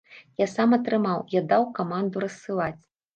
[0.41, 2.83] Я сам атрымаў, я даў каманду рассылаць.